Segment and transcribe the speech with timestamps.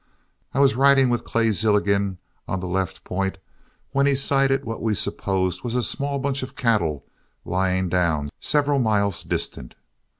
[0.55, 2.17] I was riding with Clay Zilligan
[2.47, 3.37] on the left point,
[3.91, 7.05] when he sighted what we supposed was a small bunch of cattle
[7.45, 9.75] lying down several miles distant.